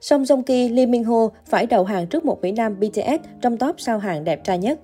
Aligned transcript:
Song 0.00 0.22
Jong 0.22 0.42
Ki, 0.42 0.68
Lee 0.68 0.86
Min 0.86 1.04
Ho 1.04 1.28
phải 1.46 1.66
đầu 1.66 1.84
hàng 1.84 2.06
trước 2.06 2.24
một 2.24 2.42
Mỹ 2.42 2.52
Nam 2.52 2.80
BTS 2.80 3.28
trong 3.40 3.56
top 3.56 3.80
sao 3.80 3.98
hàng 3.98 4.24
đẹp 4.24 4.44
trai 4.44 4.58
nhất. 4.58 4.80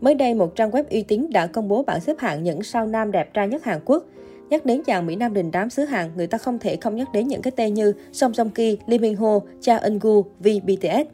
Mới 0.00 0.14
đây, 0.14 0.34
một 0.34 0.56
trang 0.56 0.70
web 0.70 0.84
uy 0.90 1.02
tín 1.02 1.26
đã 1.30 1.46
công 1.46 1.68
bố 1.68 1.82
bảng 1.82 2.00
xếp 2.00 2.18
hạng 2.18 2.42
những 2.42 2.62
sao 2.62 2.86
nam 2.86 3.12
đẹp 3.12 3.34
trai 3.34 3.48
nhất 3.48 3.64
Hàn 3.64 3.80
Quốc. 3.84 4.04
Nhắc 4.50 4.66
đến 4.66 4.82
chàng 4.82 5.06
Mỹ 5.06 5.16
Nam 5.16 5.34
đình 5.34 5.50
đám 5.50 5.70
xứ 5.70 5.84
Hàn, 5.84 6.10
người 6.16 6.26
ta 6.26 6.38
không 6.38 6.58
thể 6.58 6.76
không 6.76 6.96
nhắc 6.96 7.08
đến 7.12 7.28
những 7.28 7.42
cái 7.42 7.50
tên 7.56 7.74
như 7.74 7.92
Song 8.12 8.32
Jong 8.32 8.50
Ki, 8.50 8.78
Lee 8.86 8.98
Min 8.98 9.16
Ho, 9.16 9.38
Cha 9.60 9.76
Eun 9.76 9.98
Gu, 9.98 10.22
V 10.22 10.48
BTS. 10.64 11.10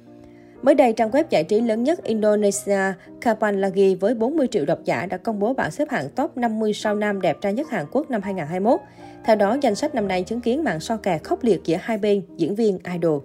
Mới 0.63 0.75
đây, 0.75 0.93
trang 0.93 1.11
web 1.11 1.25
giải 1.31 1.45
trí 1.45 1.61
lớn 1.61 1.85
nhất 1.85 2.05
Indonesia, 2.05 2.93
Kapan 3.21 3.61
Lagi 3.61 3.95
với 4.01 4.15
40 4.15 4.47
triệu 4.51 4.65
độc 4.65 4.79
giả 4.85 5.07
đã 5.07 5.17
công 5.17 5.39
bố 5.39 5.55
bảng 5.55 5.71
xếp 5.71 5.91
hạng 5.91 6.09
top 6.09 6.37
50 6.37 6.73
sao 6.73 6.95
nam 6.95 7.21
đẹp 7.21 7.37
trai 7.41 7.53
nhất 7.53 7.71
Hàn 7.71 7.87
Quốc 7.93 8.11
năm 8.11 8.23
2021. 8.23 8.81
Theo 9.25 9.37
đó, 9.37 9.57
danh 9.61 9.75
sách 9.75 9.95
năm 9.95 10.09
nay 10.09 10.23
chứng 10.23 10.41
kiến 10.41 10.65
màn 10.65 10.81
so 10.81 10.97
kè 10.97 11.19
khốc 11.19 11.45
liệt 11.45 11.61
giữa 11.65 11.77
hai 11.81 11.99
bên 11.99 12.23
diễn 12.37 12.55
viên 12.55 12.79
idol. 12.95 13.23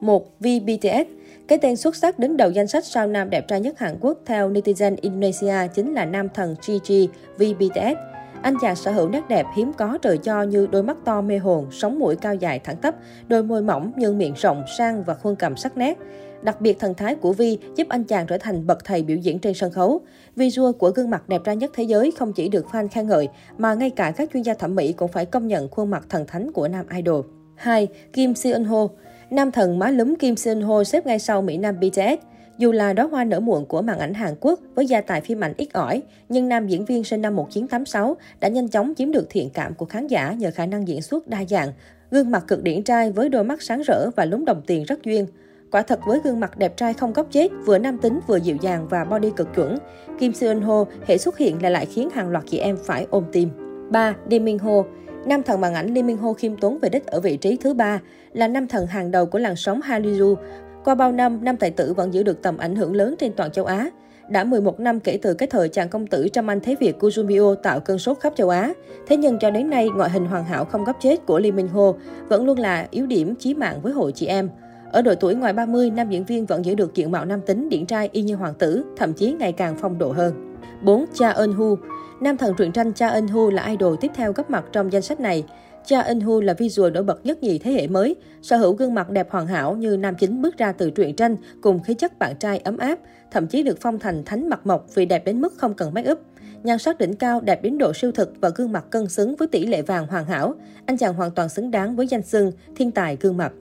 1. 0.00 0.40
bts 0.40 1.06
Cái 1.48 1.58
tên 1.58 1.76
xuất 1.76 1.96
sắc 1.96 2.18
đứng 2.18 2.36
đầu 2.36 2.50
danh 2.50 2.66
sách 2.66 2.84
sao 2.84 3.06
nam 3.06 3.30
đẹp 3.30 3.48
trai 3.48 3.60
nhất 3.60 3.78
Hàn 3.78 3.96
Quốc 4.00 4.18
theo 4.26 4.50
netizen 4.50 4.96
Indonesia 5.00 5.54
chính 5.74 5.94
là 5.94 6.04
nam 6.04 6.28
thần 6.34 6.56
Gigi 6.62 7.08
bts 7.38 7.96
Anh 8.42 8.54
chàng 8.62 8.76
sở 8.76 8.90
hữu 8.90 9.08
nét 9.08 9.28
đẹp 9.28 9.46
hiếm 9.56 9.72
có 9.72 9.98
trời 10.02 10.18
cho 10.18 10.42
như 10.42 10.66
đôi 10.66 10.82
mắt 10.82 10.96
to 11.04 11.20
mê 11.20 11.38
hồn, 11.38 11.66
sống 11.70 11.98
mũi 11.98 12.16
cao 12.16 12.34
dài 12.34 12.58
thẳng 12.58 12.76
tắp, 12.76 12.94
đôi 13.28 13.42
môi 13.42 13.62
mỏng 13.62 13.92
nhưng 13.96 14.18
miệng 14.18 14.34
rộng, 14.36 14.64
sang 14.78 15.04
và 15.04 15.14
khuôn 15.14 15.36
cầm 15.36 15.56
sắc 15.56 15.76
nét. 15.76 15.98
Đặc 16.42 16.60
biệt 16.60 16.78
thần 16.78 16.94
thái 16.94 17.14
của 17.14 17.32
Vi 17.32 17.58
giúp 17.76 17.88
anh 17.88 18.04
chàng 18.04 18.26
trở 18.26 18.38
thành 18.38 18.66
bậc 18.66 18.84
thầy 18.84 19.02
biểu 19.02 19.16
diễn 19.16 19.38
trên 19.38 19.54
sân 19.54 19.70
khấu. 19.70 20.00
Visual 20.36 20.72
của 20.72 20.90
gương 20.90 21.10
mặt 21.10 21.28
đẹp 21.28 21.40
trai 21.44 21.56
nhất 21.56 21.70
thế 21.74 21.82
giới 21.82 22.10
không 22.18 22.32
chỉ 22.32 22.48
được 22.48 22.66
fan 22.72 22.88
khen 22.88 23.06
ngợi, 23.06 23.28
mà 23.58 23.74
ngay 23.74 23.90
cả 23.90 24.10
các 24.16 24.30
chuyên 24.32 24.42
gia 24.42 24.54
thẩm 24.54 24.74
mỹ 24.74 24.92
cũng 24.92 25.12
phải 25.12 25.26
công 25.26 25.48
nhận 25.48 25.68
khuôn 25.68 25.90
mặt 25.90 26.06
thần 26.08 26.26
thánh 26.26 26.52
của 26.52 26.68
nam 26.68 26.86
idol. 26.96 27.24
2. 27.54 27.88
Kim 28.12 28.34
Seon 28.34 28.64
Ho 28.64 28.88
Nam 29.30 29.52
thần 29.52 29.78
má 29.78 29.90
lúm 29.90 30.14
Kim 30.14 30.36
Seon 30.36 30.60
Ho 30.60 30.84
xếp 30.84 31.06
ngay 31.06 31.18
sau 31.18 31.42
Mỹ 31.42 31.58
Nam 31.58 31.80
BTS. 31.80 32.24
Dù 32.58 32.72
là 32.72 32.92
đóa 32.92 33.06
hoa 33.06 33.24
nở 33.24 33.40
muộn 33.40 33.66
của 33.66 33.82
màn 33.82 33.98
ảnh 33.98 34.14
Hàn 34.14 34.34
Quốc 34.40 34.60
với 34.74 34.86
gia 34.86 35.00
tài 35.00 35.20
phim 35.20 35.44
ảnh 35.44 35.52
ít 35.56 35.68
ỏi, 35.72 36.02
nhưng 36.28 36.48
nam 36.48 36.68
diễn 36.68 36.84
viên 36.84 37.04
sinh 37.04 37.22
năm 37.22 37.36
1986 37.36 38.16
đã 38.40 38.48
nhanh 38.48 38.68
chóng 38.68 38.92
chiếm 38.96 39.12
được 39.12 39.26
thiện 39.30 39.50
cảm 39.50 39.74
của 39.74 39.86
khán 39.86 40.06
giả 40.06 40.32
nhờ 40.32 40.50
khả 40.54 40.66
năng 40.66 40.88
diễn 40.88 41.02
xuất 41.02 41.28
đa 41.28 41.44
dạng. 41.44 41.72
Gương 42.10 42.30
mặt 42.30 42.44
cực 42.48 42.62
điển 42.62 42.82
trai 42.82 43.12
với 43.12 43.28
đôi 43.28 43.44
mắt 43.44 43.62
sáng 43.62 43.82
rỡ 43.82 44.10
và 44.16 44.24
lúng 44.24 44.44
đồng 44.44 44.62
tiền 44.66 44.84
rất 44.84 45.04
duyên. 45.04 45.26
Quả 45.70 45.82
thật 45.82 46.00
với 46.06 46.20
gương 46.24 46.40
mặt 46.40 46.58
đẹp 46.58 46.76
trai 46.76 46.94
không 46.94 47.12
góc 47.12 47.26
chết, 47.30 47.48
vừa 47.66 47.78
nam 47.78 47.98
tính 47.98 48.20
vừa 48.26 48.36
dịu 48.36 48.56
dàng 48.62 48.86
và 48.90 49.04
body 49.04 49.30
cực 49.36 49.54
chuẩn, 49.54 49.78
Kim 50.18 50.32
Seon 50.32 50.60
Ho 50.60 50.84
hệ 51.06 51.18
xuất 51.18 51.38
hiện 51.38 51.62
là 51.62 51.70
lại 51.70 51.86
khiến 51.86 52.10
hàng 52.10 52.28
loạt 52.28 52.44
chị 52.50 52.58
em 52.58 52.76
phải 52.84 53.06
ôm 53.10 53.24
tim. 53.32 53.48
3. 53.90 54.14
Lee 54.30 54.38
Min 54.38 54.58
Ho 54.58 54.82
Nam 55.26 55.42
thần 55.42 55.60
màn 55.60 55.74
ảnh 55.74 55.94
Lee 55.94 56.02
Min 56.02 56.16
Ho 56.16 56.32
khiêm 56.32 56.56
tốn 56.56 56.78
về 56.78 56.88
đích 56.88 57.06
ở 57.06 57.20
vị 57.20 57.36
trí 57.36 57.56
thứ 57.56 57.74
ba, 57.74 58.00
là 58.32 58.48
nam 58.48 58.68
thần 58.68 58.86
hàng 58.86 59.10
đầu 59.10 59.26
của 59.26 59.38
làn 59.38 59.56
sóng 59.56 59.80
Hallyu. 59.80 60.36
Qua 60.84 60.94
bao 60.94 61.12
năm, 61.12 61.44
nam 61.44 61.56
tài 61.56 61.70
tử 61.70 61.92
vẫn 61.92 62.14
giữ 62.14 62.22
được 62.22 62.42
tầm 62.42 62.58
ảnh 62.58 62.76
hưởng 62.76 62.94
lớn 62.94 63.14
trên 63.18 63.32
toàn 63.32 63.50
châu 63.50 63.64
Á. 63.64 63.90
Đã 64.28 64.44
11 64.44 64.80
năm 64.80 65.00
kể 65.00 65.18
từ 65.22 65.34
cái 65.34 65.46
thời 65.46 65.68
chàng 65.68 65.88
công 65.88 66.06
tử 66.06 66.28
trăm 66.32 66.50
anh 66.50 66.60
thế 66.60 66.76
Việt 66.80 66.98
Kuzumio 67.00 67.54
tạo 67.54 67.80
cơn 67.80 67.98
sốt 67.98 68.18
khắp 68.20 68.32
châu 68.36 68.48
Á. 68.48 68.72
Thế 69.06 69.16
nhưng 69.16 69.38
cho 69.38 69.50
đến 69.50 69.70
nay, 69.70 69.88
ngoại 69.96 70.10
hình 70.10 70.26
hoàn 70.26 70.44
hảo 70.44 70.64
không 70.64 70.84
góc 70.84 70.96
chết 71.00 71.26
của 71.26 71.38
Lee 71.38 71.52
Min 71.52 71.68
Ho 71.68 71.92
vẫn 72.28 72.46
luôn 72.46 72.58
là 72.58 72.86
yếu 72.90 73.06
điểm 73.06 73.34
chí 73.34 73.54
mạng 73.54 73.80
với 73.82 73.92
hội 73.92 74.12
chị 74.12 74.26
em. 74.26 74.50
Ở 74.92 75.02
độ 75.02 75.14
tuổi 75.14 75.34
ngoài 75.34 75.52
30, 75.52 75.90
nam 75.90 76.10
diễn 76.10 76.24
viên 76.24 76.46
vẫn 76.46 76.64
giữ 76.64 76.74
được 76.74 76.94
diện 76.94 77.10
mạo 77.10 77.24
nam 77.24 77.40
tính 77.40 77.68
điển 77.68 77.86
trai 77.86 78.08
y 78.12 78.22
như 78.22 78.34
hoàng 78.34 78.54
tử, 78.54 78.84
thậm 78.96 79.12
chí 79.12 79.32
ngày 79.32 79.52
càng 79.52 79.76
phong 79.80 79.98
độ 79.98 80.12
hơn. 80.12 80.56
4. 80.82 81.04
Cha 81.14 81.30
Eun 81.30 81.52
Hu 81.52 81.76
Nam 82.20 82.36
thần 82.36 82.54
truyện 82.54 82.72
tranh 82.72 82.92
Cha 82.92 83.08
Eun 83.08 83.26
Hu 83.26 83.50
là 83.50 83.66
idol 83.66 83.94
tiếp 84.00 84.10
theo 84.14 84.32
góp 84.32 84.50
mặt 84.50 84.64
trong 84.72 84.92
danh 84.92 85.02
sách 85.02 85.20
này. 85.20 85.44
Cha 85.86 86.00
Eun 86.00 86.20
Hu 86.20 86.40
là 86.40 86.54
visual 86.54 86.90
nổi 86.90 87.02
bật 87.02 87.26
nhất 87.26 87.42
nhì 87.42 87.58
thế 87.58 87.72
hệ 87.72 87.86
mới, 87.86 88.16
sở 88.42 88.56
hữu 88.56 88.72
gương 88.72 88.94
mặt 88.94 89.10
đẹp 89.10 89.30
hoàn 89.30 89.46
hảo 89.46 89.76
như 89.76 89.96
nam 89.96 90.14
chính 90.18 90.42
bước 90.42 90.58
ra 90.58 90.72
từ 90.72 90.90
truyện 90.90 91.16
tranh 91.16 91.36
cùng 91.60 91.82
khí 91.82 91.94
chất 91.94 92.18
bạn 92.18 92.36
trai 92.36 92.58
ấm 92.58 92.78
áp, 92.78 92.98
thậm 93.30 93.46
chí 93.46 93.62
được 93.62 93.78
phong 93.80 93.98
thành 93.98 94.24
thánh 94.24 94.48
mặt 94.48 94.66
mộc 94.66 94.86
vì 94.94 95.06
đẹp 95.06 95.24
đến 95.24 95.40
mức 95.40 95.54
không 95.56 95.74
cần 95.74 95.94
make 95.94 96.10
up. 96.10 96.18
Nhan 96.62 96.78
sắc 96.78 96.98
đỉnh 96.98 97.16
cao, 97.16 97.40
đẹp 97.40 97.62
đến 97.62 97.78
độ 97.78 97.92
siêu 97.92 98.12
thực 98.12 98.32
và 98.40 98.48
gương 98.48 98.72
mặt 98.72 98.84
cân 98.90 99.08
xứng 99.08 99.36
với 99.36 99.48
tỷ 99.48 99.66
lệ 99.66 99.82
vàng 99.82 100.06
hoàn 100.06 100.24
hảo. 100.24 100.54
Anh 100.86 100.96
chàng 100.96 101.14
hoàn 101.14 101.30
toàn 101.30 101.48
xứng 101.48 101.70
đáng 101.70 101.96
với 101.96 102.06
danh 102.06 102.22
xưng 102.22 102.52
thiên 102.76 102.90
tài 102.90 103.16
gương 103.20 103.36
mặt. 103.36 103.52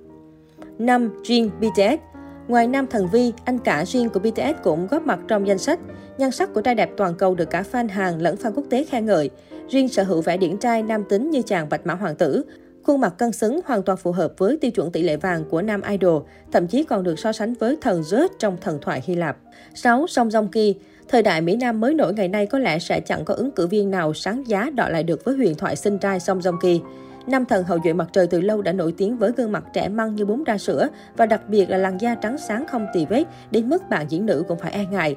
5. 0.79 1.09
Jin 1.23 1.49
BTS 1.59 2.08
Ngoài 2.49 2.67
nam 2.67 2.87
thần 2.87 3.07
Vi, 3.07 3.33
anh 3.45 3.59
cả 3.59 3.83
Jin 3.83 4.09
của 4.09 4.19
BTS 4.19 4.63
cũng 4.63 4.87
góp 4.87 5.05
mặt 5.05 5.19
trong 5.27 5.47
danh 5.47 5.57
sách. 5.57 5.79
Nhan 6.17 6.31
sắc 6.31 6.53
của 6.53 6.61
trai 6.61 6.75
đẹp 6.75 6.89
toàn 6.97 7.15
cầu 7.15 7.35
được 7.35 7.49
cả 7.49 7.63
fan 7.71 7.89
Hàn 7.89 8.19
lẫn 8.19 8.35
fan 8.35 8.51
quốc 8.55 8.63
tế 8.69 8.83
khen 8.83 9.05
ngợi. 9.05 9.29
Jin 9.69 9.87
sở 9.87 10.03
hữu 10.03 10.21
vẻ 10.21 10.37
điển 10.37 10.57
trai 10.57 10.83
nam 10.83 11.03
tính 11.09 11.29
như 11.29 11.41
chàng 11.41 11.69
bạch 11.69 11.85
mã 11.85 11.93
hoàng 11.93 12.15
tử. 12.15 12.43
Khuôn 12.83 13.01
mặt 13.01 13.13
cân 13.17 13.31
xứng 13.31 13.59
hoàn 13.65 13.83
toàn 13.83 13.97
phù 13.97 14.11
hợp 14.11 14.33
với 14.37 14.57
tiêu 14.61 14.71
chuẩn 14.71 14.91
tỷ 14.91 15.03
lệ 15.03 15.17
vàng 15.17 15.43
của 15.49 15.61
nam 15.61 15.81
idol, 15.81 16.23
thậm 16.51 16.67
chí 16.67 16.83
còn 16.83 17.03
được 17.03 17.19
so 17.19 17.31
sánh 17.31 17.53
với 17.53 17.77
thần 17.81 18.01
Zeus 18.01 18.27
trong 18.39 18.57
thần 18.61 18.79
thoại 18.81 19.01
Hy 19.05 19.15
Lạp. 19.15 19.37
6. 19.75 20.07
Song 20.07 20.29
Jong 20.29 20.47
Ki 20.47 20.75
Thời 21.07 21.23
đại 21.23 21.41
Mỹ 21.41 21.55
Nam 21.55 21.79
mới 21.79 21.93
nổi 21.93 22.13
ngày 22.13 22.27
nay 22.27 22.45
có 22.45 22.59
lẽ 22.59 22.79
sẽ 22.79 22.99
chẳng 22.99 23.25
có 23.25 23.33
ứng 23.33 23.51
cử 23.51 23.67
viên 23.67 23.91
nào 23.91 24.13
sáng 24.13 24.47
giá 24.47 24.69
đọ 24.75 24.89
lại 24.89 25.03
được 25.03 25.25
với 25.25 25.35
huyền 25.35 25.55
thoại 25.55 25.75
sinh 25.75 25.97
trai 25.97 26.19
Song 26.19 26.39
Jong 26.39 26.59
Ki. 26.61 26.81
Nam 27.29 27.45
thần 27.45 27.63
hậu 27.63 27.79
duệ 27.83 27.93
mặt 27.93 28.09
trời 28.13 28.27
từ 28.27 28.41
lâu 28.41 28.61
đã 28.61 28.71
nổi 28.71 28.93
tiếng 28.97 29.17
với 29.17 29.31
gương 29.37 29.51
mặt 29.51 29.63
trẻ 29.73 29.89
măng 29.89 30.15
như 30.15 30.25
bún 30.25 30.43
ra 30.43 30.57
sữa 30.57 30.87
và 31.17 31.25
đặc 31.25 31.41
biệt 31.49 31.69
là 31.69 31.77
làn 31.77 32.01
da 32.01 32.15
trắng 32.15 32.37
sáng 32.37 32.67
không 32.67 32.85
tì 32.93 33.05
vết, 33.05 33.23
đến 33.51 33.69
mức 33.69 33.89
bạn 33.89 34.05
diễn 34.09 34.25
nữ 34.25 34.43
cũng 34.47 34.57
phải 34.57 34.71
e 34.71 34.85
ngại. 34.91 35.15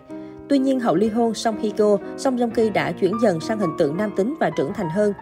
Tuy 0.48 0.58
nhiên, 0.58 0.80
hậu 0.80 0.94
ly 0.94 1.08
hôn 1.08 1.34
Song 1.34 1.58
Hye 1.58 1.70
Kyo, 1.70 1.98
Song 2.18 2.36
Joong 2.36 2.50
Ki 2.50 2.70
đã 2.70 2.92
chuyển 2.92 3.12
dần 3.22 3.40
sang 3.40 3.58
hình 3.58 3.70
tượng 3.78 3.96
nam 3.96 4.10
tính 4.16 4.34
và 4.40 4.50
trưởng 4.56 4.72
thành 4.74 4.90
hơn. 4.90 5.12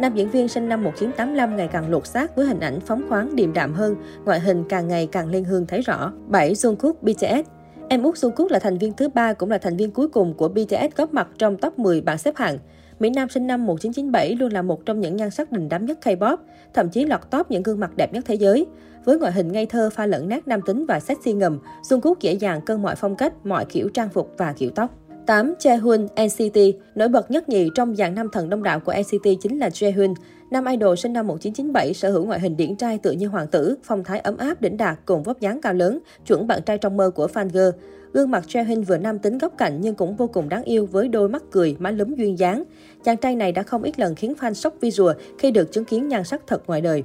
Nam 0.00 0.14
diễn 0.14 0.30
viên 0.30 0.48
sinh 0.48 0.68
năm 0.68 0.84
1985 0.84 1.56
ngày 1.56 1.68
càng 1.72 1.90
lột 1.90 2.06
xác 2.06 2.36
với 2.36 2.46
hình 2.46 2.60
ảnh 2.60 2.80
phóng 2.80 3.02
khoáng 3.08 3.36
điềm 3.36 3.52
đạm 3.52 3.74
hơn, 3.74 3.96
ngoại 4.24 4.40
hình 4.40 4.64
càng 4.68 4.88
ngày 4.88 5.08
càng 5.12 5.28
lên 5.28 5.44
hương 5.44 5.66
thấy 5.66 5.80
rõ. 5.80 6.12
7. 6.26 6.54
Jungkook 6.54 6.94
BTS 7.02 7.48
Em 7.88 8.02
út 8.02 8.14
Jungkook 8.14 8.46
là 8.50 8.58
thành 8.58 8.78
viên 8.78 8.92
thứ 8.92 9.08
ba 9.08 9.32
cũng 9.32 9.50
là 9.50 9.58
thành 9.58 9.76
viên 9.76 9.90
cuối 9.90 10.08
cùng 10.08 10.34
của 10.34 10.48
BTS 10.48 10.96
góp 10.96 11.14
mặt 11.14 11.28
trong 11.38 11.56
top 11.56 11.78
10 11.78 12.00
bảng 12.00 12.18
xếp 12.18 12.36
hạng. 12.36 12.58
Mỹ 12.98 13.10
Nam 13.10 13.28
sinh 13.28 13.46
năm 13.46 13.66
1997 13.66 14.34
luôn 14.34 14.52
là 14.52 14.62
một 14.62 14.86
trong 14.86 15.00
những 15.00 15.16
nhan 15.16 15.30
sắc 15.30 15.52
đình 15.52 15.68
đám 15.68 15.86
nhất 15.86 15.98
K-pop, 16.02 16.36
thậm 16.74 16.88
chí 16.88 17.04
lọt 17.04 17.30
top 17.30 17.50
những 17.50 17.62
gương 17.62 17.80
mặt 17.80 17.96
đẹp 17.96 18.12
nhất 18.12 18.24
thế 18.26 18.34
giới. 18.34 18.66
Với 19.04 19.18
ngoại 19.18 19.32
hình 19.32 19.52
ngây 19.52 19.66
thơ 19.66 19.90
pha 19.90 20.06
lẫn 20.06 20.28
nét 20.28 20.48
nam 20.48 20.60
tính 20.66 20.86
và 20.88 21.00
sexy 21.00 21.32
ngầm, 21.32 21.58
Jungkook 21.82 22.14
dễ 22.20 22.32
dàng 22.32 22.60
cân 22.60 22.82
mọi 22.82 22.96
phong 22.96 23.16
cách, 23.16 23.46
mọi 23.46 23.64
kiểu 23.64 23.88
trang 23.88 24.08
phục 24.08 24.34
và 24.36 24.52
kiểu 24.52 24.70
tóc. 24.70 25.05
8. 25.26 25.54
Jaehoon 25.58 26.06
NCT 26.26 26.58
Nổi 26.94 27.08
bật 27.08 27.30
nhất 27.30 27.48
nhì 27.48 27.70
trong 27.74 27.96
dàn 27.96 28.14
nam 28.14 28.28
thần 28.32 28.50
đông 28.50 28.62
đảo 28.62 28.80
của 28.80 28.94
NCT 29.00 29.28
chính 29.40 29.58
là 29.58 29.68
Jaehoon. 29.68 30.14
Nam 30.50 30.64
idol 30.64 30.96
sinh 30.96 31.12
năm 31.12 31.26
1997 31.26 31.94
sở 31.94 32.10
hữu 32.10 32.24
ngoại 32.24 32.40
hình 32.40 32.56
điển 32.56 32.76
trai 32.76 32.98
tựa 32.98 33.10
như 33.10 33.28
hoàng 33.28 33.46
tử, 33.46 33.76
phong 33.82 34.04
thái 34.04 34.20
ấm 34.20 34.36
áp 34.36 34.62
đỉnh 34.62 34.76
đạt 34.76 34.98
cùng 35.04 35.22
vóc 35.22 35.40
dáng 35.40 35.60
cao 35.60 35.74
lớn, 35.74 35.98
chuẩn 36.26 36.46
bạn 36.46 36.62
trai 36.62 36.78
trong 36.78 36.96
mơ 36.96 37.10
của 37.10 37.26
fan 37.34 37.48
girl. 37.48 37.78
Gương 38.12 38.30
mặt 38.30 38.44
Jaehoon 38.48 38.84
vừa 38.84 38.96
nam 38.96 39.18
tính 39.18 39.38
góc 39.38 39.52
cạnh 39.58 39.80
nhưng 39.80 39.94
cũng 39.94 40.16
vô 40.16 40.26
cùng 40.26 40.48
đáng 40.48 40.64
yêu 40.64 40.86
với 40.86 41.08
đôi 41.08 41.28
mắt 41.28 41.42
cười, 41.50 41.76
má 41.78 41.90
lúm 41.90 42.14
duyên 42.14 42.38
dáng. 42.38 42.64
Chàng 43.04 43.16
trai 43.16 43.36
này 43.36 43.52
đã 43.52 43.62
không 43.62 43.82
ít 43.82 43.98
lần 43.98 44.14
khiến 44.14 44.34
fan 44.40 44.52
sốc 44.52 44.74
visual 44.80 45.12
khi 45.38 45.50
được 45.50 45.72
chứng 45.72 45.84
kiến 45.84 46.08
nhan 46.08 46.24
sắc 46.24 46.42
thật 46.46 46.62
ngoài 46.66 46.80
đời. 46.80 47.02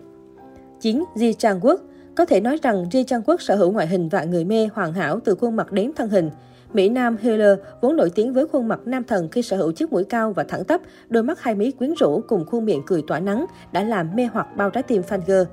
9. 0.81 1.03
Ji 1.15 1.33
Chang 1.33 1.59
Wook 1.59 1.77
Có 2.15 2.25
thể 2.25 2.41
nói 2.41 2.57
rằng 2.61 2.85
Ji 2.91 3.03
Chang 3.03 3.21
Wook 3.21 3.37
sở 3.37 3.55
hữu 3.55 3.71
ngoại 3.71 3.87
hình 3.87 4.09
và 4.09 4.23
người 4.23 4.45
mê 4.45 4.69
hoàn 4.73 4.93
hảo 4.93 5.19
từ 5.25 5.35
khuôn 5.35 5.55
mặt 5.55 5.71
đến 5.71 5.91
thân 5.95 6.09
hình. 6.09 6.29
Mỹ 6.73 6.89
Nam 6.89 7.17
Healer 7.21 7.59
vốn 7.81 7.95
nổi 7.95 8.09
tiếng 8.15 8.33
với 8.33 8.47
khuôn 8.47 8.67
mặt 8.67 8.79
nam 8.85 9.03
thần 9.03 9.29
khi 9.29 9.41
sở 9.41 9.57
hữu 9.57 9.71
chiếc 9.71 9.91
mũi 9.91 10.03
cao 10.03 10.33
và 10.33 10.43
thẳng 10.43 10.63
tắp, 10.63 10.81
đôi 11.09 11.23
mắt 11.23 11.41
hai 11.41 11.55
mí 11.55 11.71
quyến 11.71 11.93
rũ 11.93 12.21
cùng 12.27 12.45
khuôn 12.45 12.65
miệng 12.65 12.81
cười 12.87 13.03
tỏa 13.07 13.19
nắng 13.19 13.45
đã 13.71 13.83
làm 13.83 14.15
mê 14.15 14.25
hoặc 14.33 14.47
bao 14.57 14.69
trái 14.69 14.83
tim 14.83 15.01
fan 15.01 15.19
girl. 15.27 15.43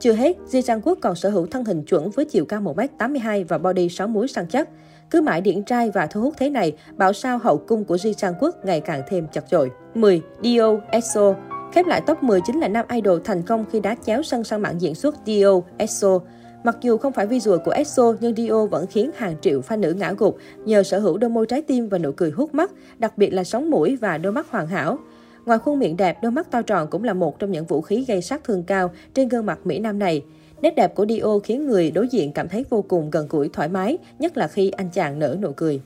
Chưa 0.00 0.12
hết, 0.12 0.36
Ji 0.50 0.62
Trang 0.62 0.80
Quốc 0.80 0.98
còn 1.02 1.14
sở 1.14 1.28
hữu 1.30 1.46
thân 1.46 1.64
hình 1.64 1.82
chuẩn 1.82 2.10
với 2.10 2.24
chiều 2.24 2.44
cao 2.44 2.60
1m82 2.60 3.44
và 3.48 3.58
body 3.58 3.88
6 3.88 4.08
múi 4.08 4.28
săn 4.28 4.46
chắc. 4.48 4.68
Cứ 5.10 5.20
mãi 5.20 5.40
điển 5.40 5.64
trai 5.64 5.90
và 5.90 6.06
thu 6.06 6.20
hút 6.20 6.34
thế 6.38 6.50
này, 6.50 6.72
bảo 6.96 7.12
sao 7.12 7.38
hậu 7.38 7.58
cung 7.58 7.84
của 7.84 7.96
Ji 7.96 8.12
Trang 8.12 8.34
Quốc 8.40 8.64
ngày 8.64 8.80
càng 8.80 9.02
thêm 9.08 9.26
chật 9.32 9.44
chội. 9.50 9.70
10. 9.94 10.22
Dio 10.42 10.76
EXO 10.90 11.34
Khép 11.72 11.86
lại 11.86 12.02
top 12.06 12.22
10 12.22 12.40
chính 12.46 12.60
là 12.60 12.68
nam 12.68 12.86
idol 12.92 13.20
thành 13.24 13.42
công 13.42 13.64
khi 13.72 13.80
đá 13.80 13.96
chéo 14.06 14.22
sân 14.22 14.44
sang 14.44 14.62
mạng 14.62 14.80
diễn 14.80 14.94
xuất 14.94 15.14
Dio 15.26 15.60
EXO. 15.76 16.18
Mặc 16.64 16.76
dù 16.80 16.98
không 16.98 17.12
phải 17.12 17.26
visual 17.26 17.58
của 17.64 17.70
EXO, 17.70 18.14
nhưng 18.20 18.36
Dio 18.36 18.66
vẫn 18.66 18.86
khiến 18.86 19.10
hàng 19.16 19.36
triệu 19.40 19.60
fan 19.60 19.80
nữ 19.80 19.92
ngã 19.92 20.14
gục 20.18 20.36
nhờ 20.64 20.82
sở 20.82 20.98
hữu 20.98 21.18
đôi 21.18 21.30
môi 21.30 21.46
trái 21.46 21.62
tim 21.62 21.88
và 21.88 21.98
nụ 21.98 22.12
cười 22.12 22.30
hút 22.30 22.54
mắt, 22.54 22.70
đặc 22.98 23.18
biệt 23.18 23.30
là 23.30 23.44
sóng 23.44 23.70
mũi 23.70 23.96
và 23.96 24.18
đôi 24.18 24.32
mắt 24.32 24.50
hoàn 24.50 24.66
hảo. 24.66 24.98
Ngoài 25.46 25.58
khuôn 25.58 25.78
miệng 25.78 25.96
đẹp, 25.96 26.18
đôi 26.22 26.32
mắt 26.32 26.50
to 26.50 26.62
tròn 26.62 26.88
cũng 26.90 27.04
là 27.04 27.14
một 27.14 27.38
trong 27.38 27.50
những 27.50 27.66
vũ 27.66 27.80
khí 27.80 28.04
gây 28.08 28.22
sát 28.22 28.44
thương 28.44 28.62
cao 28.62 28.90
trên 29.14 29.28
gương 29.28 29.46
mặt 29.46 29.58
Mỹ 29.64 29.78
Nam 29.78 29.98
này. 29.98 30.24
Nét 30.62 30.74
đẹp 30.76 30.94
của 30.94 31.06
Dio 31.06 31.38
khiến 31.44 31.66
người 31.66 31.90
đối 31.90 32.08
diện 32.08 32.32
cảm 32.32 32.48
thấy 32.48 32.64
vô 32.70 32.82
cùng 32.82 33.10
gần 33.10 33.26
gũi 33.30 33.48
thoải 33.48 33.68
mái, 33.68 33.98
nhất 34.18 34.36
là 34.36 34.48
khi 34.48 34.70
anh 34.70 34.88
chàng 34.92 35.18
nở 35.18 35.36
nụ 35.40 35.52
cười. 35.52 35.80